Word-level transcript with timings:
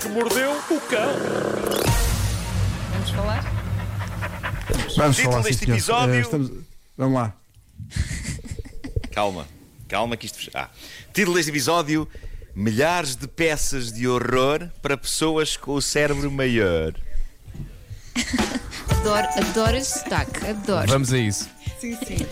que 0.00 0.08
mordeu 0.08 0.52
o 0.52 0.80
cão. 0.82 1.12
Vamos 2.92 3.10
falar? 3.10 3.42
Vamos 4.96 5.16
Título 5.16 5.32
falar, 5.32 5.42
deste 5.44 5.64
sim, 5.66 5.72
episódio. 5.72 6.14
Eh, 6.14 6.20
estamos- 6.20 6.50
Vamos 6.96 7.14
lá. 7.14 7.32
Calma, 9.12 9.46
calma 9.88 10.16
que 10.16 10.26
isto. 10.26 10.50
Ah. 10.54 10.68
Título 11.12 11.36
deste 11.36 11.50
episódio: 11.50 12.08
Milhares 12.54 13.14
de 13.16 13.26
peças 13.28 13.92
de 13.92 14.06
horror 14.08 14.68
para 14.82 14.96
pessoas 14.96 15.56
com 15.56 15.72
o 15.74 15.82
cérebro 15.82 16.30
maior. 16.30 16.92
Adoro, 18.90 19.26
adoro 19.36 19.76
esse 19.76 20.00
sotaque, 20.00 20.46
adoro. 20.46 20.88
Vamos 20.88 21.12
a 21.12 21.18
isso. 21.18 21.48
Sim, 21.80 21.96
sim. 22.04 22.26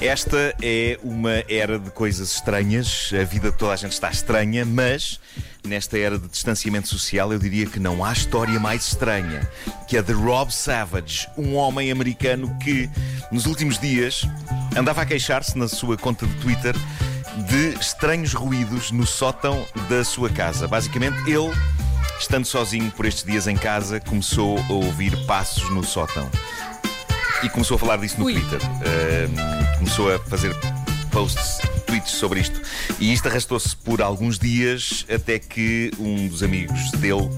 Esta 0.00 0.54
é 0.62 0.98
uma 1.02 1.42
era 1.48 1.78
de 1.80 1.90
coisas 1.90 2.32
estranhas, 2.34 3.10
a 3.20 3.24
vida 3.24 3.50
de 3.50 3.58
toda 3.58 3.72
a 3.72 3.76
gente 3.76 3.92
está 3.92 4.08
estranha, 4.10 4.64
mas 4.64 5.18
nesta 5.64 5.98
era 5.98 6.18
de 6.18 6.28
distanciamento 6.28 6.88
social 6.88 7.32
eu 7.32 7.38
diria 7.38 7.66
que 7.66 7.80
não 7.80 8.04
há 8.04 8.12
história 8.12 8.60
mais 8.60 8.86
estranha 8.86 9.48
que 9.88 9.96
a 9.96 10.02
de 10.02 10.12
Rob 10.12 10.52
Savage, 10.52 11.28
um 11.36 11.54
homem 11.54 11.90
americano 11.90 12.54
que 12.62 12.88
nos 13.32 13.46
últimos 13.46 13.78
dias 13.78 14.22
andava 14.76 15.02
a 15.02 15.06
queixar-se 15.06 15.56
na 15.56 15.66
sua 15.66 15.96
conta 15.96 16.26
de 16.26 16.34
Twitter 16.34 16.74
de 17.48 17.78
estranhos 17.80 18.32
ruídos 18.32 18.90
no 18.90 19.06
sótão 19.06 19.66
da 19.88 20.04
sua 20.04 20.30
casa. 20.30 20.68
Basicamente, 20.68 21.18
ele, 21.28 21.52
estando 22.20 22.44
sozinho 22.44 22.90
por 22.92 23.06
estes 23.06 23.24
dias 23.24 23.46
em 23.46 23.56
casa, 23.56 23.98
começou 24.00 24.58
a 24.58 24.72
ouvir 24.72 25.16
passos 25.26 25.68
no 25.70 25.82
sótão 25.82 26.30
e 27.42 27.48
começou 27.48 27.76
a 27.76 27.78
falar 27.78 27.96
disso 27.96 28.18
no 28.18 28.26
Ui. 28.26 28.34
Twitter. 28.34 28.60
Ahm, 28.62 29.78
começou 29.78 30.14
a 30.14 30.18
fazer 30.18 30.54
posts, 31.10 31.58
tweets 32.04 32.12
sobre 32.12 32.40
isto. 32.40 32.60
E 33.00 33.12
isto 33.12 33.26
arrastou-se 33.28 33.74
por 33.76 34.02
alguns 34.02 34.38
dias 34.38 35.04
até 35.12 35.38
que 35.38 35.90
um 35.98 36.28
dos 36.28 36.42
amigos 36.42 36.90
dele 36.92 37.28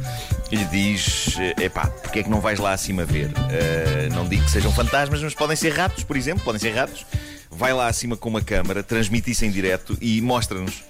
lhe 0.50 0.64
diz: 0.66 1.36
Epá, 1.60 1.86
porque 1.86 2.20
é 2.20 2.22
que 2.22 2.30
não 2.30 2.40
vais 2.40 2.58
lá 2.58 2.72
acima 2.72 3.04
ver? 3.04 3.30
Ah, 3.36 4.14
não 4.14 4.28
digo 4.28 4.44
que 4.44 4.50
sejam 4.50 4.72
fantasmas, 4.72 5.22
mas 5.22 5.34
podem 5.34 5.56
ser 5.56 5.72
ratos, 5.72 6.04
por 6.04 6.16
exemplo, 6.16 6.44
podem 6.44 6.60
ser 6.60 6.74
ratos. 6.74 7.06
Vai 7.50 7.72
lá 7.72 7.86
acima 7.86 8.16
com 8.16 8.28
uma 8.28 8.42
câmara, 8.42 8.82
transmite 8.82 9.30
isso 9.30 9.44
em 9.44 9.50
direto 9.50 9.96
e 10.00 10.20
mostra-nos. 10.20 10.82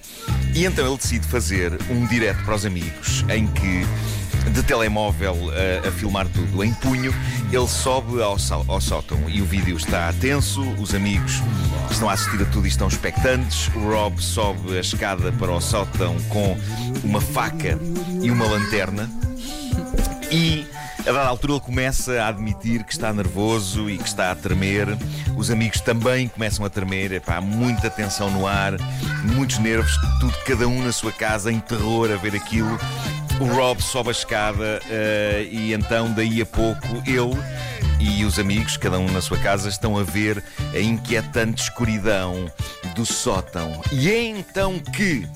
E 0.53 0.65
então 0.65 0.85
ele 0.85 0.97
decide 0.97 1.25
fazer 1.25 1.71
um 1.89 2.05
direto 2.07 2.43
para 2.43 2.55
os 2.55 2.65
amigos 2.65 3.23
em 3.29 3.47
que 3.47 3.85
de 4.49 4.63
telemóvel 4.63 5.35
a, 5.51 5.87
a 5.87 5.91
filmar 5.91 6.27
tudo 6.27 6.63
em 6.63 6.73
punho, 6.73 7.13
ele 7.51 7.67
sobe 7.67 8.21
ao, 8.21 8.37
ao 8.67 8.81
sótão 8.81 9.17
e 9.27 9.41
o 9.41 9.45
vídeo 9.45 9.75
está 9.77 10.11
tenso, 10.13 10.61
os 10.73 10.93
amigos 10.93 11.41
estão 11.91 12.09
a 12.09 12.13
assistir 12.13 12.41
a 12.41 12.45
tudo 12.45 12.65
e 12.65 12.69
estão 12.69 12.87
expectantes. 12.87 13.69
O 13.75 13.79
Rob 13.79 14.21
sobe 14.21 14.77
a 14.77 14.81
escada 14.81 15.31
para 15.33 15.51
o 15.51 15.61
sótão 15.61 16.15
com 16.29 16.57
uma 17.03 17.21
faca 17.21 17.77
e 18.21 18.29
uma 18.29 18.45
lanterna. 18.45 19.09
E 20.31 20.67
a 21.01 21.11
dada 21.11 21.29
altura 21.29 21.53
ele 21.53 21.61
começa 21.61 22.21
a 22.21 22.27
admitir 22.27 22.83
que 22.83 22.91
está 22.91 23.13
nervoso 23.13 23.89
e 23.89 23.97
que 23.97 24.07
está 24.07 24.31
a 24.31 24.35
tremer. 24.35 24.87
Os 25.37 25.49
amigos 25.49 25.79
também 25.79 26.27
começam 26.27 26.65
a 26.65 26.69
tremer. 26.69 27.21
Há 27.25 27.39
muita 27.39 27.89
tensão 27.89 28.29
no 28.29 28.45
ar, 28.45 28.73
muitos 29.23 29.57
nervos, 29.59 29.95
tudo, 30.19 30.33
cada 30.45 30.67
um 30.67 30.83
na 30.83 30.91
sua 30.91 31.13
casa, 31.13 31.51
em 31.51 31.59
terror 31.59 32.11
a 32.11 32.17
ver 32.17 32.35
aquilo. 32.35 32.77
O 33.39 33.45
Rob 33.45 33.81
sobe 33.81 34.09
a 34.09 34.11
escada 34.11 34.79
eh, 34.89 35.47
e 35.51 35.73
então, 35.73 36.11
daí 36.11 36.41
a 36.41 36.45
pouco, 36.45 36.87
ele 37.05 37.37
e 37.99 38.25
os 38.25 38.39
amigos, 38.39 38.77
cada 38.77 38.99
um 38.99 39.11
na 39.11 39.21
sua 39.21 39.37
casa, 39.37 39.69
estão 39.69 39.97
a 39.97 40.03
ver 40.03 40.43
a 40.73 40.79
inquietante 40.79 41.63
escuridão 41.63 42.51
do 42.95 43.05
sótão. 43.05 43.81
E 43.91 44.09
é 44.09 44.23
então 44.23 44.79
que 44.79 45.27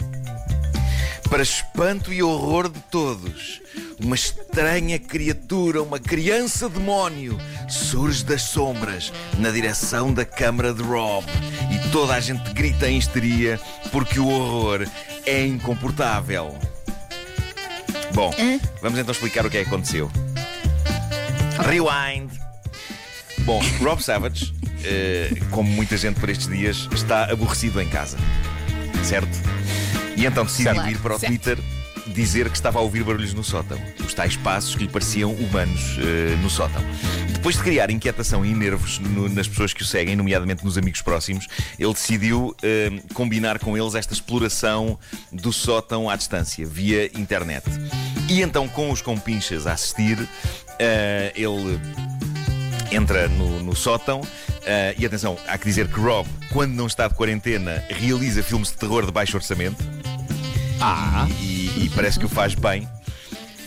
para 1.30 1.44
espanto 1.44 2.12
e 2.12 2.22
horror 2.22 2.70
de 2.70 2.80
todos, 2.92 3.62
uma 4.04 4.16
estranha 4.16 5.00
criatura, 5.00 5.82
uma 5.82 6.00
criança 6.00 6.68
demónio, 6.68 7.38
surge 7.70 8.24
das 8.24 8.42
sombras 8.42 9.14
na 9.38 9.50
direção 9.50 10.14
da 10.14 10.26
câmara 10.26 10.74
de 10.74 10.84
Rob. 10.84 11.26
E 11.72 11.90
toda 11.90 12.16
a 12.16 12.20
gente 12.20 12.52
grita 12.54 12.90
em 12.90 12.98
histeria 12.98 13.60
porque 13.92 14.20
o 14.20 14.28
horror 14.28 14.86
é 15.26 15.46
incomportável. 15.46 16.58
Bom, 18.14 18.32
vamos 18.82 19.00
então 19.00 19.12
explicar 19.12 19.46
o 19.46 19.50
que 19.50 19.58
é 19.58 19.64
que 19.64 19.68
aconteceu. 19.68 20.12
Rewind. 21.60 22.32
Bom, 23.40 23.62
Rob 23.82 24.02
Savage, 24.04 24.54
eh, 24.84 25.32
como 25.50 25.70
muita 25.70 25.98
gente 25.98 26.20
por 26.20 26.30
estes 26.30 26.48
dias, 26.48 26.88
está 26.94 27.32
aborrecido 27.32 27.82
em 27.82 27.88
casa. 27.88 28.18
Certo? 29.04 29.30
E 30.16 30.26
então 30.26 30.44
decidiu 30.44 30.88
ir 30.88 30.98
para 31.00 31.16
o 31.16 31.20
Certo. 31.20 31.32
Twitter 31.32 31.58
dizer 32.08 32.50
que 32.50 32.56
estava 32.56 32.80
a 32.80 32.82
ouvir 32.82 33.04
barulhos 33.04 33.34
no 33.34 33.44
sótão. 33.44 33.80
Os 34.06 34.14
tais 34.14 34.36
passos 34.36 34.76
que 34.76 34.84
lhe 34.84 34.90
pareciam 34.90 35.32
humanos 35.34 35.98
eh, 36.00 36.36
no 36.42 36.50
sótão. 36.50 36.82
Depois 37.34 37.56
de 37.56 37.64
criar 37.64 37.90
inquietação 37.90 38.46
e 38.46 38.54
nervos 38.54 39.00
no- 39.00 39.30
nas 39.30 39.48
pessoas 39.48 39.74
que 39.74 39.82
o 39.82 39.86
seguem, 39.86 40.16
nomeadamente 40.16 40.64
nos 40.64 40.78
amigos 40.78 41.02
próximos, 41.02 41.48
ele 41.80 41.94
decidiu 41.94 42.56
eh, 42.62 42.92
combinar 43.14 43.60
com 43.60 43.78
eles 43.78 43.96
esta 43.96 44.14
exploração 44.14 44.98
do 45.32 45.52
sótão 45.54 46.10
à 46.10 46.16
distância, 46.16 46.66
via 46.66 47.06
internet. 47.18 47.66
E 48.30 48.42
então, 48.42 48.68
com 48.68 48.92
os 48.92 49.02
compinchas 49.02 49.66
a 49.68 49.74
assistir, 49.74 50.18
eh, 50.80 51.32
ele 51.36 51.80
entra 52.92 53.28
no, 53.28 53.64
no 53.64 53.76
sótão. 53.76 54.22
eh, 54.66 54.94
e 54.98 55.06
atenção, 55.06 55.38
há 55.48 55.58
que 55.58 55.66
dizer 55.66 55.88
que 55.88 56.00
Rob, 56.00 56.28
quando 56.52 56.74
não 56.74 56.86
está 56.86 57.08
de 57.08 57.16
quarentena, 57.16 57.84
realiza 57.90 58.44
filmes 58.44 58.70
de 58.70 58.78
terror 58.78 59.06
de 59.06 59.12
baixo 59.12 59.36
orçamento. 59.38 59.84
Ah. 60.80 61.28
E, 61.42 61.51
e 61.78 61.90
parece 61.90 62.20
que 62.20 62.26
o 62.26 62.30
faz 62.30 62.56
bem. 62.56 62.88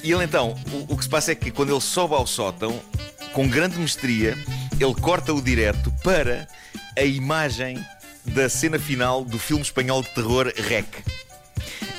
E 0.03 0.12
ele 0.12 0.25
então, 0.25 0.54
o, 0.70 0.94
o 0.94 0.97
que 0.97 1.04
se 1.04 1.09
passa 1.09 1.32
é 1.32 1.34
que 1.34 1.50
quando 1.50 1.70
ele 1.72 1.81
sobe 1.81 2.15
ao 2.15 2.26
sótão, 2.26 2.81
com 3.32 3.48
grande 3.48 3.78
mestria, 3.78 4.37
ele 4.78 4.94
corta 4.94 5.32
o 5.32 5.41
direto 5.41 5.92
para 6.03 6.47
a 6.97 7.03
imagem 7.03 7.78
da 8.25 8.48
cena 8.48 8.78
final 8.78 9.25
do 9.25 9.38
filme 9.38 9.62
espanhol 9.62 10.03
de 10.03 10.10
terror 10.10 10.53
Rec. 10.56 10.87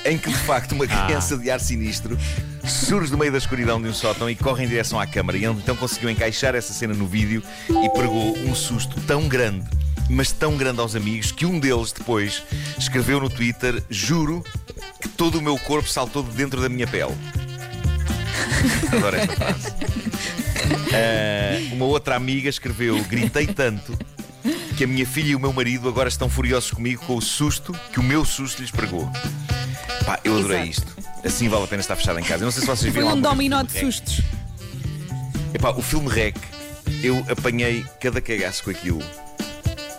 Em 0.04 0.16
que 0.16 0.30
de 0.30 0.38
facto 0.38 0.72
uma 0.72 0.86
criança 0.86 1.36
de 1.36 1.50
ar 1.50 1.60
sinistro 1.60 2.16
surge 2.68 3.10
do 3.10 3.18
meio 3.18 3.32
da 3.32 3.38
escuridão 3.38 3.80
de 3.80 3.88
um 3.88 3.94
sótão 3.94 4.28
e 4.30 4.34
corre 4.34 4.64
em 4.64 4.68
direção 4.68 5.00
à 5.00 5.06
câmara. 5.06 5.36
E 5.36 5.44
ele 5.44 5.54
então 5.54 5.76
conseguiu 5.76 6.10
encaixar 6.10 6.54
essa 6.54 6.72
cena 6.72 6.94
no 6.94 7.06
vídeo 7.06 7.42
e 7.68 7.88
pregou 7.90 8.36
um 8.38 8.54
susto 8.54 9.00
tão 9.02 9.28
grande, 9.28 9.66
mas 10.08 10.32
tão 10.32 10.56
grande 10.56 10.80
aos 10.80 10.94
amigos, 10.94 11.32
que 11.32 11.44
um 11.44 11.58
deles 11.58 11.92
depois 11.92 12.42
escreveu 12.78 13.20
no 13.20 13.28
Twitter: 13.28 13.82
Juro 13.90 14.44
todo 15.16 15.38
o 15.38 15.42
meu 15.42 15.58
corpo 15.58 15.88
saltou 15.88 16.22
de 16.22 16.30
dentro 16.30 16.60
da 16.60 16.68
minha 16.68 16.86
pele. 16.86 17.14
Adoro 18.92 19.16
esta 19.16 19.34
frase. 19.34 19.72
Ah, 20.92 21.72
uma 21.72 21.84
outra 21.84 22.16
amiga 22.16 22.48
escreveu: 22.48 23.02
Gritei 23.04 23.46
tanto 23.46 23.96
que 24.76 24.84
a 24.84 24.86
minha 24.86 25.06
filha 25.06 25.28
e 25.30 25.34
o 25.34 25.40
meu 25.40 25.52
marido 25.52 25.88
agora 25.88 26.08
estão 26.08 26.28
furiosos 26.28 26.70
comigo 26.70 27.04
com 27.06 27.16
o 27.16 27.22
susto 27.22 27.72
que 27.92 28.00
o 28.00 28.02
meu 28.02 28.24
susto 28.24 28.60
lhes 28.60 28.70
pregou. 28.70 29.10
Pá, 30.04 30.20
eu 30.24 30.36
adorei 30.38 30.68
Exato. 30.68 30.88
isto. 30.96 31.06
Assim 31.24 31.48
vale 31.48 31.64
a 31.64 31.66
pena 31.66 31.80
estar 31.80 31.96
fechado 31.96 32.18
em 32.18 32.22
casa. 32.22 32.42
Eu 32.42 32.46
não 32.46 32.52
sei 32.52 32.60
se 32.60 32.66
vocês 32.66 32.80
Foi 32.80 32.90
viram 32.90 33.06
um 33.06 33.10
alguma 33.10 33.34
vez 33.34 33.50
dominó 33.50 33.62
de 33.62 33.72
sustos. 33.78 34.20
Epá, 35.54 35.70
o 35.70 35.82
filme 35.82 36.08
Rec, 36.08 36.36
eu 37.02 37.24
apanhei 37.28 37.84
cada 38.00 38.20
cagaço 38.20 38.64
com 38.64 38.70
aquilo. 38.70 39.02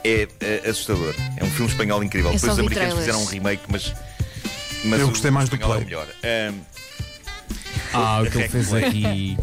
É, 0.04 0.28
é 0.40 0.70
assustador. 0.70 1.14
É 1.36 1.44
um 1.44 1.50
filme 1.50 1.70
espanhol 1.72 2.04
incrível. 2.04 2.32
Eu 2.32 2.36
Depois 2.36 2.54
os 2.54 2.60
americanos 2.60 2.94
trailers. 2.94 3.06
fizeram 3.16 3.24
um 3.24 3.26
remake, 3.26 3.64
mas. 3.68 3.94
Mas 4.86 5.00
Eu 5.00 5.08
o 5.08 5.10
gostei 5.10 5.32
mais 5.32 5.50
do 5.50 5.56
é 5.56 5.60
o 5.60 5.62
play. 5.68 5.84
melhor. 5.86 6.08
Ahm, 6.24 6.60
Ah, 7.94 8.22
o 8.22 8.30
que 8.30 8.38
ele 8.40 8.50
fez 8.50 8.74
aqui. 8.74 9.38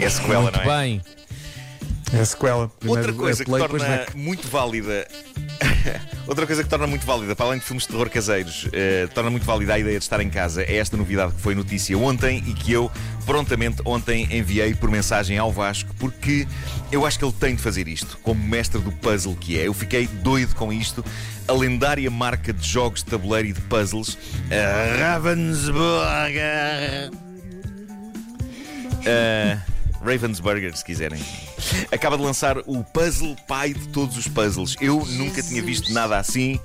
é 0.00 0.08
sequela, 0.08 0.42
Muito 0.42 0.56
não 0.64 0.72
é? 0.72 0.78
bem. 0.82 1.02
É 2.12 2.20
a 2.20 2.24
sequela. 2.24 2.68
Primeiro 2.68 3.02
Outra 3.08 3.12
coisa 3.16 3.42
é 3.42 3.44
que 3.44 3.50
play, 3.50 3.62
depois 3.62 3.82
torna 3.82 4.06
muito 4.14 4.48
válida. 4.48 5.06
Outra 6.26 6.46
coisa 6.46 6.62
que 6.62 6.68
torna 6.68 6.86
muito 6.86 7.06
válida, 7.06 7.34
para 7.34 7.46
além 7.46 7.58
de 7.58 7.64
filmes 7.64 7.84
de 7.84 7.90
terror 7.90 8.08
caseiros, 8.08 8.68
eh, 8.72 9.08
torna 9.14 9.30
muito 9.30 9.44
válida 9.44 9.74
a 9.74 9.78
ideia 9.78 9.98
de 9.98 10.04
estar 10.04 10.20
em 10.20 10.30
casa, 10.30 10.62
é 10.62 10.76
esta 10.76 10.96
novidade 10.96 11.32
que 11.32 11.40
foi 11.40 11.54
notícia 11.54 11.96
ontem 11.98 12.42
e 12.46 12.54
que 12.54 12.72
eu 12.72 12.90
prontamente 13.26 13.82
ontem 13.84 14.28
enviei 14.30 14.74
por 14.74 14.90
mensagem 14.90 15.38
ao 15.38 15.52
Vasco, 15.52 15.94
porque 15.98 16.46
eu 16.90 17.06
acho 17.06 17.18
que 17.18 17.24
ele 17.24 17.32
tem 17.32 17.54
de 17.54 17.62
fazer 17.62 17.88
isto, 17.88 18.18
como 18.22 18.42
mestre 18.42 18.80
do 18.80 18.92
puzzle 18.92 19.36
que 19.36 19.58
é. 19.58 19.66
Eu 19.66 19.74
fiquei 19.74 20.06
doido 20.06 20.54
com 20.54 20.72
isto. 20.72 21.04
A 21.48 21.52
lendária 21.52 22.10
marca 22.10 22.52
de 22.52 22.66
jogos 22.66 23.02
de 23.02 23.10
tabuleiro 23.10 23.48
e 23.48 23.52
de 23.52 23.60
puzzles, 23.62 24.16
Ravensburger. 25.00 27.10
Uh, 29.00 30.04
Ravensburger, 30.04 30.76
se 30.76 30.84
quiserem. 30.84 31.20
Acaba 31.92 32.16
de 32.16 32.22
lançar 32.22 32.58
o 32.66 32.82
puzzle 32.84 33.36
pai 33.46 33.72
de 33.74 33.88
todos 33.88 34.16
os 34.16 34.26
puzzles. 34.28 34.76
Eu 34.80 35.04
nunca 35.06 35.42
tinha 35.42 35.62
visto 35.62 35.92
nada 35.92 36.18
assim. 36.18 36.58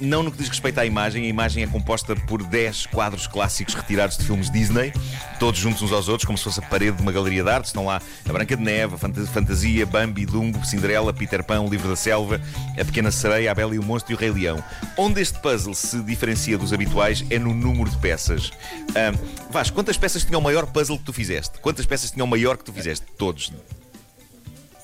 Não 0.00 0.22
no 0.22 0.30
que 0.30 0.38
diz 0.38 0.48
respeito 0.48 0.78
à 0.78 0.86
imagem. 0.86 1.24
A 1.24 1.28
imagem 1.28 1.62
é 1.62 1.66
composta 1.66 2.14
por 2.16 2.42
10 2.42 2.86
quadros 2.86 3.26
clássicos 3.26 3.74
retirados 3.74 4.16
de 4.16 4.24
filmes 4.24 4.50
Disney, 4.50 4.92
todos 5.38 5.58
juntos 5.60 5.82
uns 5.82 5.92
aos 5.92 6.08
outros, 6.08 6.26
como 6.26 6.36
se 6.38 6.44
fosse 6.44 6.60
a 6.60 6.62
parede 6.62 6.96
de 6.96 7.02
uma 7.02 7.12
galeria 7.12 7.42
de 7.42 7.50
arte. 7.50 7.66
Estão 7.66 7.86
lá 7.86 8.00
a 8.28 8.32
Branca 8.32 8.56
de 8.56 8.62
Neve, 8.62 8.94
a 8.94 8.98
Fanta- 8.98 9.24
Fantasia, 9.26 9.84
Bambi, 9.86 10.24
Dumbo, 10.26 10.64
Cinderela, 10.64 11.12
Peter 11.12 11.42
Pan, 11.44 11.60
o 11.60 11.68
Livro 11.68 11.88
da 11.88 11.96
Selva, 11.96 12.40
a 12.78 12.84
Pequena 12.84 13.10
Sereia, 13.10 13.50
a 13.50 13.54
Bela 13.54 13.74
e 13.74 13.78
o 13.78 13.82
Monstro 13.82 14.12
e 14.12 14.14
o 14.14 14.18
Rei 14.18 14.30
Leão. 14.30 14.62
Onde 14.96 15.20
este 15.20 15.38
puzzle 15.40 15.74
se 15.74 16.00
diferencia 16.02 16.56
dos 16.58 16.72
habituais 16.72 17.24
é 17.30 17.38
no 17.38 17.52
número 17.54 17.90
de 17.90 17.96
peças. 17.98 18.50
Ahm, 18.94 19.14
Vasco, 19.50 19.74
quantas 19.74 19.96
peças 19.96 20.24
tinha 20.24 20.38
o 20.38 20.42
maior 20.42 20.66
puzzle 20.66 20.98
que 20.98 21.04
tu 21.04 21.12
fizeste? 21.12 21.58
Quantas 21.60 21.86
peças 21.86 22.10
tinha 22.10 22.24
o 22.24 22.28
maior 22.28 22.56
que 22.56 22.64
tu 22.64 22.72
fizeste? 22.72 23.04
Todos. 23.16 23.52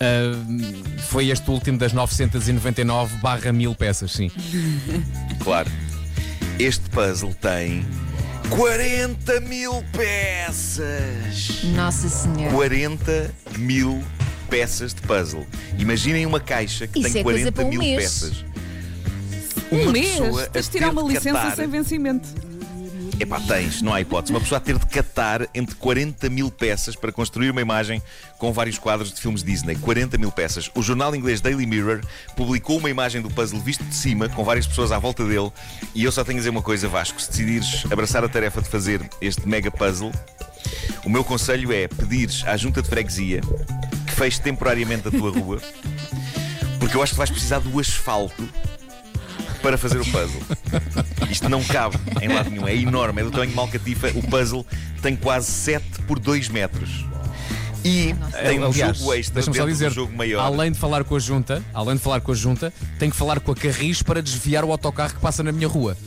Ah, 0.00 0.32
foi 1.08 1.28
este 1.28 1.50
último 1.50 1.76
das 1.78 1.92
999 1.92 3.16
barra 3.18 3.52
1000 3.52 3.74
peças, 3.74 4.12
sim. 4.12 4.30
Claro. 5.44 5.70
Este 6.58 6.88
puzzle 6.90 7.34
tem 7.34 7.84
40 8.50 9.40
mil 9.40 9.82
peças. 9.92 11.62
Nossa 11.74 12.08
Senhora. 12.08 12.52
40 12.54 13.30
mil 13.58 14.02
peças 14.48 14.92
de 14.94 15.00
puzzle. 15.02 15.46
Imaginem 15.78 16.26
uma 16.26 16.40
caixa 16.40 16.86
que 16.86 16.98
Isso 17.00 17.12
tem 17.12 17.20
é 17.20 17.24
coisa 17.24 17.50
40 17.50 17.52
para 17.52 17.64
um 17.64 17.68
mil 17.70 17.80
mês. 17.80 18.02
peças. 18.02 18.44
Um 19.72 19.82
Uma 19.82 19.92
mês? 19.92 20.18
Tens 20.52 20.64
de 20.66 20.70
tirar 20.72 20.90
uma 20.90 21.02
licença 21.02 21.32
catar- 21.32 21.56
sem 21.56 21.68
vencimento. 21.68 22.28
Epá, 23.20 23.38
tens, 23.38 23.82
não 23.82 23.92
há 23.92 24.00
hipótese. 24.00 24.32
Uma 24.32 24.40
pessoa 24.40 24.56
a 24.56 24.60
ter 24.62 24.78
de 24.78 24.86
catar 24.86 25.46
entre 25.54 25.74
40 25.74 26.30
mil 26.30 26.50
peças 26.50 26.96
para 26.96 27.12
construir 27.12 27.50
uma 27.50 27.60
imagem 27.60 28.00
com 28.38 28.50
vários 28.50 28.78
quadros 28.78 29.12
de 29.12 29.20
filmes 29.20 29.42
Disney. 29.42 29.76
40 29.76 30.16
mil 30.16 30.32
peças. 30.32 30.70
O 30.74 30.80
jornal 30.80 31.14
inglês 31.14 31.42
Daily 31.42 31.66
Mirror 31.66 32.00
publicou 32.34 32.78
uma 32.78 32.88
imagem 32.88 33.20
do 33.20 33.28
puzzle 33.28 33.60
visto 33.60 33.84
de 33.84 33.94
cima, 33.94 34.26
com 34.30 34.42
várias 34.42 34.66
pessoas 34.66 34.90
à 34.90 34.98
volta 34.98 35.22
dele. 35.26 35.52
E 35.94 36.02
eu 36.02 36.10
só 36.10 36.24
tenho 36.24 36.38
a 36.38 36.40
dizer 36.40 36.48
uma 36.48 36.62
coisa, 36.62 36.88
Vasco: 36.88 37.20
se 37.20 37.28
decidires 37.28 37.84
abraçar 37.92 38.24
a 38.24 38.28
tarefa 38.28 38.62
de 38.62 38.70
fazer 38.70 39.06
este 39.20 39.46
mega 39.46 39.70
puzzle, 39.70 40.10
o 41.04 41.10
meu 41.10 41.22
conselho 41.22 41.74
é 41.74 41.88
pedires 41.88 42.42
à 42.46 42.56
junta 42.56 42.80
de 42.80 42.88
freguesia 42.88 43.42
que 44.06 44.12
feche 44.12 44.40
temporariamente 44.40 45.08
a 45.08 45.10
tua 45.10 45.30
rua, 45.30 45.60
porque 46.78 46.96
eu 46.96 47.02
acho 47.02 47.12
que 47.12 47.18
vais 47.18 47.30
precisar 47.30 47.58
do 47.58 47.78
asfalto 47.78 48.48
para 49.62 49.76
fazer 49.78 49.98
o 50.00 50.04
puzzle. 50.04 50.42
Isto 51.30 51.48
não 51.48 51.62
cabe 51.62 51.96
em 52.20 52.28
lado 52.28 52.50
nenhum, 52.50 52.66
é 52.66 52.74
enorme, 52.74 53.20
é 53.20 53.24
do 53.24 53.30
tamanho 53.30 53.50
de 53.50 53.56
malcatifa. 53.56 54.08
O 54.14 54.22
puzzle 54.22 54.66
tem 55.02 55.14
quase 55.16 55.50
7 55.50 56.02
por 56.06 56.18
2 56.18 56.48
metros. 56.48 57.04
E 57.84 58.14
tem 58.44 58.58
um 58.60 58.66
Aliás, 58.66 58.98
jogo 58.98 59.14
extra 59.14 59.34
deixa-me 59.36 59.56
só 59.56 59.62
dentro 59.62 59.72
dizer, 59.72 59.88
do 59.88 59.94
jogo 59.94 60.14
maior. 60.14 60.40
além 60.44 60.70
de 60.70 60.78
falar 60.78 61.02
com 61.02 61.16
a 61.16 61.18
junta, 61.18 61.62
além 61.72 61.96
de 61.96 62.02
falar 62.02 62.20
com 62.20 62.30
a 62.32 62.34
junta, 62.34 62.72
tenho 62.98 63.10
que 63.10 63.16
falar 63.16 63.40
com 63.40 63.52
a 63.52 63.54
Carris 63.54 64.02
para 64.02 64.20
desviar 64.22 64.64
o 64.64 64.70
autocarro 64.72 65.14
que 65.14 65.20
passa 65.20 65.42
na 65.42 65.52
minha 65.52 65.68
rua. 65.68 65.96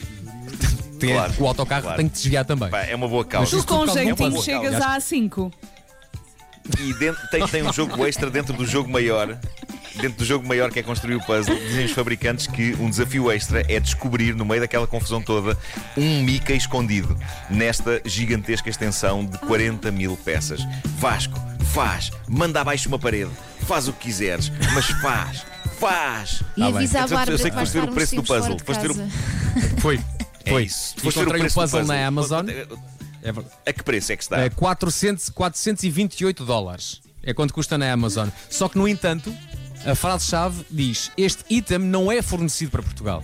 Claro, 1.03 1.33
o 1.37 1.45
autocarro 1.47 1.81
claro. 1.81 1.97
tem 1.97 2.07
que 2.07 2.13
desviar 2.13 2.45
também. 2.45 2.69
Pá, 2.69 2.79
é 2.83 2.95
uma 2.95 3.09
boa 3.09 3.25
causa. 3.25 3.53
Mas 3.53 3.65
Tu 3.65 3.67
com 3.67 3.83
um 3.83 3.93
jeitinho 3.93 4.37
é 4.37 4.41
chegas 4.41 4.75
à 4.75 4.97
A5. 4.97 5.51
E 6.79 6.93
dentro- 6.93 7.27
tem, 7.29 7.45
tem 7.45 7.61
um 7.63 7.73
jogo 7.73 8.05
extra 8.07 8.29
dentro 8.29 8.53
do 8.53 8.65
jogo 8.65 8.89
maior. 8.89 9.37
Dentro 9.95 10.17
do 10.19 10.25
jogo 10.25 10.47
maior 10.47 10.71
que 10.71 10.79
é 10.79 10.83
construir 10.83 11.15
o 11.15 11.23
puzzle, 11.23 11.55
dizem 11.55 11.85
os 11.85 11.91
fabricantes 11.91 12.47
que 12.47 12.73
um 12.79 12.89
desafio 12.89 13.31
extra 13.31 13.63
é 13.71 13.79
descobrir, 13.79 14.35
no 14.35 14.43
meio 14.43 14.59
daquela 14.61 14.87
confusão 14.87 15.21
toda, 15.21 15.57
um 15.95 16.23
Mickey 16.23 16.55
escondido 16.57 17.15
nesta 17.49 18.01
gigantesca 18.05 18.69
extensão 18.69 19.23
de 19.25 19.37
40 19.37 19.91
mil 19.91 20.17
peças. 20.17 20.61
Vasco, 20.97 21.39
faz, 21.73 22.11
manda 22.27 22.59
abaixo 22.61 22.87
uma 22.89 22.97
parede, 22.97 23.29
faz 23.67 23.87
o 23.87 23.93
que 23.93 24.05
quiseres, 24.07 24.51
mas 24.73 24.85
faz, 25.01 25.45
faz. 25.79 26.41
E 26.57 26.61
bem. 26.61 26.75
avisa 26.75 26.99
a 26.99 27.01
Então, 27.05 27.13
eu 27.13 27.17
Bárbara 27.17 27.37
sei 27.37 27.51
que 27.51 27.57
foste 27.57 27.73
ver 27.73 27.79
o 27.79 27.81
estar 27.81 27.91
uns 27.91 27.95
preço 27.95 28.15
do 28.15 28.23
puzzle, 28.23 28.55
de 28.55 28.63
foste 28.63 28.81
ver 28.81 28.91
o- 28.91 28.95
casa. 28.95 29.09
Foi. 29.79 29.99
É 30.45 30.49
Foi. 30.49 30.63
isso. 30.63 30.95
Tu 30.95 31.01
foste 31.03 31.15
ver 31.17 31.21
o 31.21 31.23
encontrei 31.23 31.39
o 31.41 31.43
preço 31.43 31.55
do 31.59 31.61
puzzle 31.61 31.85
na 31.85 32.07
Amazon. 32.07 32.45
É 33.25 33.69
A 33.69 33.73
que 33.73 33.83
preço 33.83 34.11
é 34.11 34.17
que 34.17 34.23
está? 34.23 34.39
É 34.41 34.49
400, 34.49 35.29
428 35.29 36.43
dólares. 36.43 37.01
É 37.25 37.33
quanto 37.33 37.53
custa 37.53 37.77
na 37.77 37.89
Amazon. 37.93 38.27
Só 38.49 38.67
que, 38.67 38.77
no 38.77 38.85
entanto, 38.85 39.33
a 39.85 39.95
frase-chave 39.95 40.65
diz: 40.69 41.11
Este 41.17 41.43
item 41.49 41.79
não 41.79 42.11
é 42.11 42.21
fornecido 42.21 42.71
para 42.71 42.81
Portugal. 42.83 43.23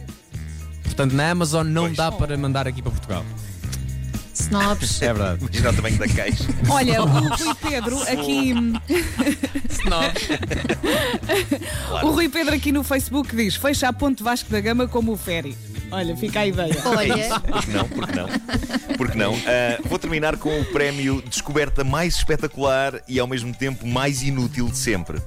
Portanto, 0.83 1.13
na 1.13 1.29
Amazon 1.31 1.65
não 1.67 1.83
Pois. 1.83 1.97
dá 1.97 2.11
para 2.11 2.37
mandar 2.37 2.67
aqui 2.67 2.81
para 2.81 2.91
Portugal. 2.91 3.25
Snobs. 4.33 5.01
É 5.01 5.13
verdade. 5.13 5.41
Imagina 5.43 5.69
o 5.69 5.73
tamanho 5.73 5.97
da 5.97 6.07
caixa. 6.07 6.45
Olha, 6.69 7.01
o 7.03 7.05
Rui 7.05 7.55
Pedro 7.61 8.01
aqui. 8.03 8.53
O 12.03 12.11
Rui 12.11 12.29
Pedro 12.29 12.55
aqui 12.55 12.71
no 12.71 12.83
Facebook 12.83 13.35
diz: 13.35 13.55
fecha 13.55 13.87
a 13.89 13.93
ponte 13.93 14.23
Vasco 14.23 14.49
da 14.49 14.61
Gama 14.61 14.87
como 14.87 15.11
o 15.13 15.17
Ferry. 15.17 15.57
Olha, 15.91 16.15
fica 16.15 16.41
a 16.41 16.47
ideia. 16.47 16.75
Olha, 16.85 17.39
Porque 17.41 17.71
não? 17.71 17.87
Porque 17.89 18.15
não? 18.15 18.27
Porque 18.97 19.17
não? 19.17 19.33
Ah, 19.35 19.79
vou 19.85 19.97
terminar 19.97 20.37
com 20.37 20.61
o 20.61 20.65
prémio 20.65 21.21
Descoberta 21.27 21.83
mais 21.83 22.15
espetacular 22.15 23.01
e 23.07 23.19
ao 23.19 23.25
mesmo 23.27 23.53
tempo 23.53 23.87
mais 23.87 24.21
inútil 24.21 24.67
de 24.69 24.77
sempre. 24.77 25.19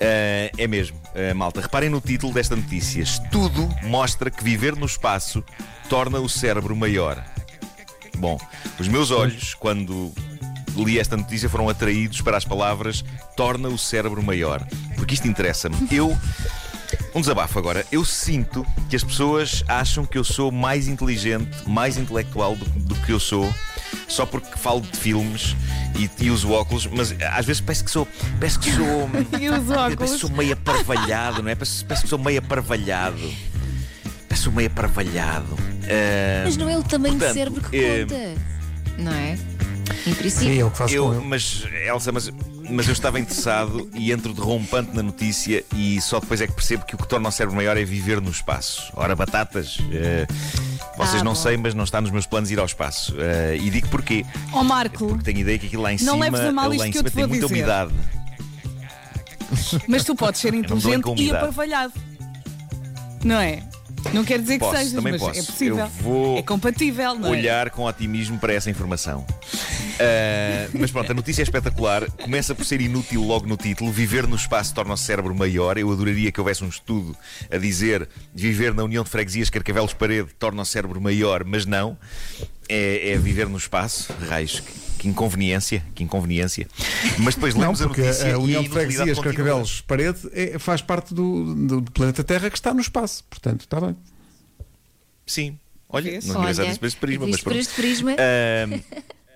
Ah, 0.00 0.50
é 0.56 0.66
mesmo, 0.66 0.98
Ah, 1.14 1.34
malta. 1.34 1.60
Reparem 1.60 1.90
no 1.90 2.00
título 2.00 2.32
desta 2.32 2.54
notícia: 2.54 3.00
Estudo 3.02 3.68
mostra 3.84 4.30
que 4.30 4.42
viver 4.44 4.76
no 4.76 4.86
espaço 4.86 5.42
torna 5.88 6.18
o 6.20 6.28
cérebro 6.28 6.76
maior. 6.76 7.22
Bom, 8.16 8.38
os 8.78 8.88
meus 8.88 9.10
olhos, 9.10 9.54
quando 9.54 10.12
li 10.76 10.98
esta 10.98 11.16
notícia, 11.16 11.48
foram 11.48 11.68
atraídos 11.68 12.20
para 12.20 12.36
as 12.36 12.44
palavras 12.44 13.04
torna 13.36 13.68
o 13.68 13.78
cérebro 13.78 14.22
maior. 14.22 14.64
Porque 14.96 15.14
isto 15.14 15.26
interessa-me. 15.28 15.76
Eu. 15.90 16.16
Um 17.14 17.20
desabafo 17.20 17.58
agora. 17.58 17.84
Eu 17.92 18.04
sinto 18.04 18.64
que 18.88 18.96
as 18.96 19.04
pessoas 19.04 19.62
acham 19.68 20.06
que 20.06 20.16
eu 20.16 20.24
sou 20.24 20.50
mais 20.50 20.88
inteligente, 20.88 21.50
mais 21.66 21.96
intelectual 21.96 22.56
do, 22.56 22.64
do 22.64 22.94
que 22.96 23.12
eu 23.12 23.20
sou, 23.20 23.52
só 24.06 24.24
porque 24.26 24.56
falo 24.58 24.80
de 24.80 24.96
filmes 24.96 25.54
e, 25.96 26.08
e 26.24 26.30
uso 26.30 26.50
óculos, 26.52 26.86
mas 26.86 27.14
às 27.32 27.44
vezes 27.46 27.60
parece 27.60 27.84
que 27.84 27.90
sou. 27.90 28.06
Parece 28.38 28.58
que 28.58 28.70
sou. 28.72 29.08
E 29.40 29.48
Parece 29.48 29.72
óculos. 29.72 30.12
que 30.12 30.18
sou 30.18 30.30
meio 30.30 30.52
aparvalhado, 30.54 31.42
não 31.42 31.50
é? 31.50 31.54
Parece, 31.54 31.84
parece 31.84 32.02
que 32.04 32.08
sou 32.08 32.18
meio 32.18 32.38
aparvalhado. 32.38 33.16
Parece 33.18 34.28
que 34.30 34.36
sou 34.38 34.52
meio 34.52 34.68
aparvalhado. 34.68 35.46
Ah, 35.84 36.42
mas 36.44 36.56
não 36.56 36.68
é 36.68 36.76
o 36.78 36.82
tamanho 36.82 37.14
do 37.14 37.18
Portanto, 37.18 37.34
cérebro 37.34 37.60
que 37.62 37.76
eh, 37.76 38.00
conta. 38.06 39.02
Não 39.02 39.12
é? 39.12 39.32
Em 40.06 40.12
Sim, 40.12 40.14
princípio. 40.14 40.66
é 40.66 40.70
que 40.70 40.76
faço 40.76 40.94
com 40.94 41.00
Eu, 41.00 41.14
ele. 41.14 41.24
mas, 41.24 41.64
Elsa, 41.86 42.12
mas, 42.12 42.30
mas 42.70 42.86
eu 42.86 42.92
estava 42.92 43.18
interessado 43.18 43.88
e 43.94 44.12
entro 44.12 44.32
derrompante 44.34 44.94
na 44.94 45.02
notícia 45.02 45.64
e 45.74 46.00
só 46.00 46.20
depois 46.20 46.40
é 46.40 46.46
que 46.46 46.52
percebo 46.52 46.84
que 46.84 46.94
o 46.94 46.98
que 46.98 47.08
torna 47.08 47.28
o 47.28 47.32
cérebro 47.32 47.56
maior 47.56 47.76
é 47.76 47.84
viver 47.84 48.20
no 48.20 48.30
espaço. 48.30 48.92
Ora, 48.94 49.16
batatas, 49.16 49.78
eh, 49.92 50.26
vocês 50.98 51.20
Ah, 51.22 51.24
não 51.24 51.32
bom. 51.32 51.36
sei, 51.40 51.56
mas 51.56 51.74
não 51.74 51.84
está 51.84 52.00
nos 52.00 52.10
meus 52.10 52.26
planos 52.26 52.50
ir 52.50 52.58
ao 52.58 52.66
espaço. 52.66 53.14
Eh, 53.18 53.56
e 53.62 53.70
digo 53.70 53.88
porquê. 53.88 54.26
Ó 54.52 54.62
Marco, 54.62 55.06
Porque 55.08 55.24
tenho 55.24 55.38
ideia 55.38 55.58
que 55.58 55.66
aquilo 55.66 55.82
lá 55.82 55.92
em 55.92 55.96
Não 56.02 56.14
cima, 56.14 56.24
leves 56.26 56.40
a 56.40 56.52
mal 56.52 56.68
lá 56.68 56.86
em 56.86 56.90
que 56.90 56.98
cima 56.98 57.10
te 57.10 57.14
tem 57.14 57.26
muita 57.26 57.46
dizer. 57.46 57.54
umidade. 57.54 57.94
mas 59.86 60.04
tu 60.04 60.14
podes 60.14 60.40
ser 60.40 60.50
dou 60.52 60.60
inteligente 60.60 61.22
e 61.22 61.30
aparvalhado. 61.30 61.92
Não 63.24 63.36
é? 63.40 63.62
Não 64.12 64.24
quer 64.24 64.38
dizer 64.40 64.54
que 64.54 64.58
Posso, 64.60 64.76
sejas, 64.76 64.92
também 64.92 65.12
mas 65.12 65.22
posso. 65.22 65.40
é 65.40 65.42
possível. 65.42 65.88
É 66.36 66.42
compatível, 66.42 67.14
não 67.16 67.28
é? 67.28 67.38
olhar 67.38 67.70
com 67.70 67.84
otimismo 67.84 68.38
para 68.38 68.52
essa 68.52 68.70
informação. 68.70 69.26
Ah, 70.00 70.68
mas 70.78 70.90
pronto, 70.90 71.10
a 71.10 71.14
notícia 71.14 71.42
é 71.42 71.44
espetacular. 71.44 72.10
Começa 72.12 72.54
por 72.54 72.64
ser 72.64 72.80
inútil 72.80 73.22
logo 73.22 73.46
no 73.46 73.56
título. 73.56 73.90
Viver 73.90 74.26
no 74.26 74.36
espaço 74.36 74.72
torna 74.74 74.94
o 74.94 74.96
cérebro 74.96 75.34
maior. 75.34 75.76
Eu 75.78 75.90
adoraria 75.90 76.30
que 76.30 76.40
houvesse 76.40 76.62
um 76.64 76.68
estudo 76.68 77.16
a 77.50 77.56
dizer 77.58 78.08
viver 78.34 78.74
na 78.74 78.84
União 78.84 79.02
de 79.02 79.10
Freguesias 79.10 79.50
Carcavelos 79.50 79.92
Parede 79.92 80.28
torna 80.38 80.62
o 80.62 80.64
cérebro 80.64 81.00
maior, 81.00 81.44
mas 81.44 81.66
não. 81.66 81.98
É, 82.68 83.12
é 83.12 83.18
viver 83.18 83.48
no 83.48 83.56
espaço. 83.56 84.12
Raios, 84.28 84.60
que, 84.60 84.72
que 84.98 85.08
inconveniência, 85.08 85.82
que 85.94 86.04
inconveniência. 86.04 86.68
Mas 87.18 87.34
depois 87.34 87.54
Não, 87.54 87.62
lemos 87.62 87.80
a 87.82 87.86
porque 87.86 88.02
notícia 88.02 88.34
a 88.34 88.38
União 88.38 88.62
e 88.62 88.66
de 88.68 88.70
Freguesias. 88.72 89.18
Carcavelos 89.18 89.80
Parede 89.80 90.18
é- 90.32 90.58
faz 90.58 90.82
parte 90.82 91.14
do, 91.14 91.54
do- 91.80 91.90
planeta 91.92 92.22
Terra 92.22 92.50
que 92.50 92.56
está 92.58 92.74
no 92.74 92.80
espaço. 92.80 93.24
Portanto, 93.30 93.62
está 93.62 93.80
bem. 93.80 93.96
Sim. 95.26 95.58
Olha, 95.88 96.12
não 96.12 96.20
tinha 96.20 96.46
pensado 96.46 96.68
nisso 96.68 96.80
por 96.80 96.86
este 96.86 96.98
prisma, 97.00 97.26
mas 97.26 97.36
por 97.38 97.44
pronto. 97.44 97.58
este 97.60 97.74
prisma. 97.74 98.12
Ah, 98.18 98.78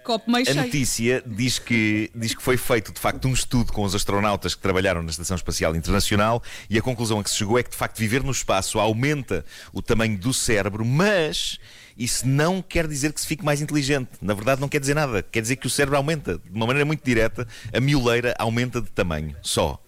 Copo 0.02 0.30
meio 0.30 0.48
A 0.50 0.54
notícia 0.54 1.22
diz 1.26 1.58
que, 1.58 2.10
diz 2.14 2.34
que 2.34 2.42
foi 2.42 2.56
feito 2.56 2.92
de 2.92 3.00
facto 3.00 3.26
um 3.28 3.32
estudo 3.32 3.72
com 3.72 3.84
os 3.84 3.94
astronautas 3.94 4.54
que 4.54 4.60
trabalharam 4.60 5.02
na 5.02 5.10
Estação 5.10 5.36
Espacial 5.36 5.74
Internacional 5.76 6.42
e 6.68 6.78
a 6.78 6.82
conclusão 6.82 7.20
a 7.20 7.24
que 7.24 7.30
se 7.30 7.36
chegou 7.36 7.58
é 7.58 7.62
que 7.62 7.70
de 7.70 7.76
facto 7.76 7.98
viver 7.98 8.22
no 8.22 8.32
espaço 8.32 8.78
aumenta 8.80 9.44
o 9.72 9.80
tamanho 9.80 10.18
do 10.18 10.32
cérebro, 10.32 10.84
mas 10.84 11.58
isso 11.96 12.26
não 12.26 12.60
quer 12.62 12.86
dizer 12.86 13.12
que 13.12 13.20
se 13.20 13.26
fique 13.26 13.44
mais 13.44 13.60
inteligente. 13.60 14.10
Na 14.20 14.34
verdade, 14.34 14.60
não 14.60 14.68
quer 14.68 14.80
dizer 14.80 14.94
nada. 14.94 15.22
Quer 15.22 15.40
dizer 15.40 15.56
que 15.56 15.66
o 15.66 15.70
cérebro 15.70 15.96
aumenta 15.96 16.38
de 16.38 16.50
uma 16.50 16.66
maneira 16.66 16.84
muito 16.84 17.04
direta, 17.04 17.46
a 17.72 17.80
mioleira 17.80 18.34
aumenta 18.38 18.80
de 18.80 18.90
tamanho, 18.90 19.36
só. 19.42 19.82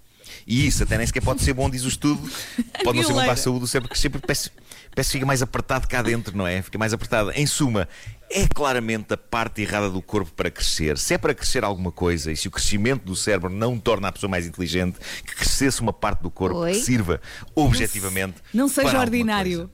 E 0.47 0.67
isso 0.67 0.83
até 0.83 0.97
nem 0.99 1.07
sequer 1.07 1.23
pode 1.23 1.43
ser 1.43 1.53
bom, 1.53 1.69
diz 1.71 1.85
o 1.85 1.89
estudo. 1.89 2.21
Pode 2.85 2.99
não 2.99 3.05
ser 3.07 3.13
bom 3.15 3.23
para 3.23 3.33
a 3.33 3.37
saúde 3.37 3.67
cérebro, 3.69 3.89
porque 3.89 4.01
sempre 4.01 4.21
parece, 4.21 4.51
parece 4.95 5.09
que 5.11 5.13
fica 5.19 5.25
mais 5.27 5.41
apertado 5.41 5.89
cá 5.89 6.03
dentro, 6.03 6.37
não 6.37 6.47
é? 6.47 6.61
Fica 6.61 6.77
mais 6.79 6.93
apertado. 6.93 7.31
Em 7.35 7.47
suma, 7.47 7.89
é 8.31 8.47
claramente 8.47 9.15
a 9.15 9.17
parte 9.17 9.63
errada 9.63 9.89
do 9.89 10.03
corpo 10.03 10.31
para 10.33 10.51
crescer. 10.51 10.99
Se 10.99 11.15
é 11.15 11.19
para 11.19 11.33
crescer 11.35 11.65
alguma 11.65 11.91
coisa 11.91 12.31
e 12.31 12.37
se 12.37 12.47
o 12.47 12.51
crescimento 12.51 13.05
do 13.05 13.17
cérebro 13.17 13.49
não 13.49 13.79
torna 13.79 14.09
a 14.09 14.13
pessoa 14.13 14.29
mais 14.29 14.47
inteligente, 14.47 14.99
que 15.25 15.35
crescesse 15.35 15.81
uma 15.81 15.93
parte 15.93 16.23
do 16.23 16.31
corpo 16.31 16.59
Oi? 16.59 16.73
que 16.73 16.79
sirva 16.81 17.21
objetivamente. 17.55 18.37
Não 18.53 18.69
seja 18.69 18.91
para 18.91 18.99
alguma 19.01 19.03
ordinário. 19.03 19.71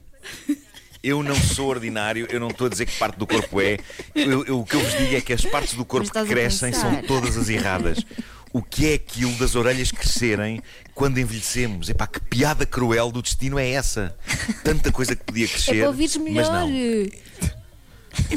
coisa. 0.46 0.60
Eu 1.02 1.22
não 1.22 1.34
sou 1.34 1.68
ordinário, 1.68 2.26
eu 2.30 2.38
não 2.38 2.48
estou 2.48 2.66
a 2.66 2.70
dizer 2.70 2.84
que 2.84 2.92
parte 2.98 3.16
do 3.18 3.26
corpo 3.26 3.58
é. 3.60 3.78
Eu- 4.14 4.44
eu- 4.44 4.60
o 4.60 4.64
que 4.66 4.76
eu 4.76 4.80
vos 4.80 4.92
digo 4.98 5.16
é 5.16 5.20
que 5.22 5.32
as 5.32 5.42
partes 5.46 5.72
do 5.72 5.82
corpo 5.84 6.10
que 6.12 6.24
crescem 6.26 6.74
são 6.74 7.00
todas 7.02 7.38
as 7.38 7.48
erradas. 7.48 8.04
O 8.52 8.62
que 8.62 8.90
é 8.90 8.94
aquilo 8.94 9.32
das 9.38 9.54
orelhas 9.54 9.92
crescerem 9.92 10.60
quando 10.94 11.18
envelhecemos? 11.18 11.88
Epá, 11.88 12.06
que 12.06 12.20
piada 12.20 12.66
cruel 12.66 13.12
do 13.12 13.22
destino 13.22 13.58
é 13.58 13.70
essa? 13.70 14.16
Tanta 14.64 14.90
coisa 14.90 15.14
que 15.14 15.22
podia 15.24 15.44
É 15.44 15.48
crescer. 15.48 15.78
para 15.78 15.86
ouvires 15.88 16.16
mas 16.16 16.24
melhor. 16.24 16.50
não. 16.52 16.70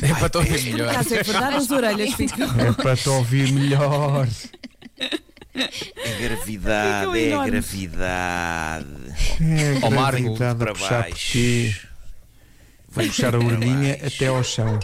É 0.01 0.13
para 0.20 0.29
te 0.29 0.38
ouvir 0.38 0.53
Por 0.60 0.63
melhor. 0.72 0.89
acaso 0.91 1.15
é 1.15 1.24
verdade, 1.24 1.55
as 1.55 1.72
orelhas 1.72 2.13
ficam. 2.13 2.48
É 2.62 2.72
para 2.74 2.96
te 2.96 3.10
ouvir 3.10 3.51
melhor. 3.51 4.27
É 5.55 6.22
gravidade, 6.22 7.17
é 7.17 7.27
enormes. 7.29 7.51
gravidade. 7.51 8.86
É 9.41 9.79
Ó, 9.86 9.89
Marco, 9.89 10.38
Para 10.38 10.74
baixo. 10.74 11.39
Vou 12.89 13.03
puxar 13.05 13.34
a 13.34 13.39
orelhinha 13.39 13.98
até 14.05 14.27
ao 14.27 14.43
chão. 14.43 14.79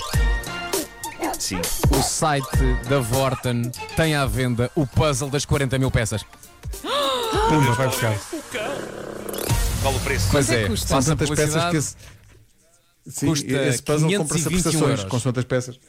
Sim. 1.39 1.59
O 1.97 2.01
site 2.03 2.47
da 2.89 2.99
Vorten 2.99 3.71
tem 3.95 4.13
à 4.13 4.25
venda 4.25 4.69
o 4.75 4.85
puzzle 4.85 5.29
das 5.29 5.45
40 5.45 5.79
mil 5.79 5.89
peças. 5.89 6.23
Pumba, 7.47 7.71
vai 7.73 7.87
buscar. 7.87 8.15
Qual 9.81 9.95
o 9.95 9.99
preço? 10.01 10.27
Pois 10.31 10.49
é 10.49 10.63
é, 10.63 10.67
custa? 10.67 10.87
São 10.87 11.01
tantas 11.03 11.29
peças 11.29 11.71
que 11.71 11.77
esse. 11.77 11.95
Sim, 13.07 13.27
Custa 13.27 13.47
esse 13.67 13.81
puzzle 13.81 14.11
compra-se 14.17 14.47
a 14.47 14.49
521 14.49 14.51
prestações 14.51 14.99
euros. 14.99 15.03
com 15.05 15.19
tantas 15.19 15.43
peças. 15.45 15.79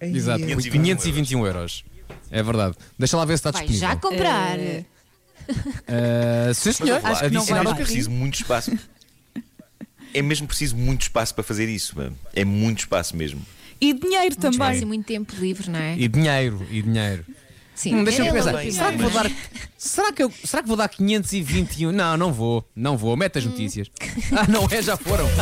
Exato, 0.00 0.40
Ei, 0.42 0.46
521 0.56 0.96
521 0.96 1.46
euros. 1.46 1.84
É 2.30 2.42
verdade. 2.42 2.74
Deixa 2.98 3.16
lá 3.16 3.24
ver 3.24 3.38
se 3.38 3.48
está 3.48 3.50
Vai 3.52 3.66
disponível. 3.66 3.88
já 3.88 3.96
comprar. 3.96 4.58
Uh, 4.58 6.54
sim, 6.54 6.72
senhor. 6.72 7.00
Acho 7.04 7.20
que 7.22 7.30
não 7.30 7.40
Adicionar 7.40 7.62
vai. 7.64 7.72
É 7.72 7.76
preciso 7.76 8.10
muito 8.10 8.34
espaço. 8.34 8.76
É 10.12 10.22
mesmo 10.22 10.46
preciso 10.46 10.76
muito 10.76 11.02
espaço 11.02 11.34
para 11.34 11.44
fazer 11.44 11.68
isso, 11.68 11.96
mano. 11.96 12.18
É 12.34 12.44
muito 12.44 12.80
espaço 12.80 13.16
mesmo. 13.16 13.40
E 13.80 13.92
dinheiro 13.92 14.34
Mas 14.40 14.52
também. 14.52 14.76
assim, 14.76 14.84
muito 14.84 15.06
tempo 15.06 15.32
livre, 15.38 15.70
não 15.70 15.78
é? 15.78 15.94
E 15.96 16.08
dinheiro, 16.08 16.66
e 16.70 16.82
dinheiro. 16.82 17.24
Sim. 17.74 17.94
Hum, 17.94 18.04
Deixa-me 18.04 18.28
é 18.28 18.32
pensar. 18.32 18.50
Será 18.72 18.90
que, 18.92 18.98
vou 18.98 19.10
primeiro. 19.10 19.12
dar, 19.12 19.30
será, 19.78 20.12
que 20.12 20.22
eu, 20.24 20.32
será 20.44 20.62
que 20.62 20.68
vou 20.68 20.76
dar 20.76 20.88
521? 20.88 21.92
Não, 21.92 22.16
não 22.16 22.32
vou. 22.32 22.68
Não 22.74 22.96
vou. 22.96 23.16
Mete 23.16 23.38
as 23.38 23.46
Hum. 23.46 23.50
notícias. 23.50 23.88
Ah, 24.32 24.46
não 24.48 24.66
é? 24.68 24.82
Já 24.82 24.96
foram. 24.96 25.26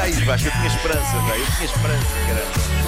Ai, 0.00 0.12
Vasco, 0.12 0.46
eu 0.48 0.52
tinha 0.52 0.66
esperança, 0.68 1.20
velho. 1.26 1.40
Eu 1.42 1.46
tinha 1.56 1.64
esperança, 1.64 2.06
caramba. 2.26 2.87